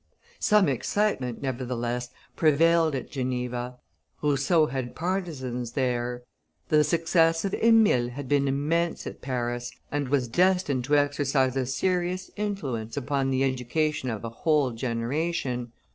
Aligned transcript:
Some 0.39 0.67
excitement, 0.67 1.43
nevertheless, 1.43 2.09
prevailed 2.35 2.95
at 2.95 3.11
Geneva; 3.11 3.77
Rousseau 4.23 4.65
had 4.65 4.95
partisans 4.95 5.73
there. 5.73 6.23
The 6.69 6.83
success 6.83 7.45
of 7.45 7.53
Emile 7.53 8.09
had 8.09 8.27
been 8.27 8.47
immense 8.47 9.05
at 9.05 9.21
Paris, 9.21 9.71
and 9.91 10.09
was 10.09 10.27
destined 10.27 10.85
to 10.85 10.93
exerciso 10.95 11.55
a 11.55 11.65
serious 11.67 12.31
influence 12.35 12.97
upon 12.97 13.29
the 13.29 13.43
education 13.43 14.09
of 14.09 14.23
a 14.25 14.29
whole 14.29 14.71
generation. 14.71 15.71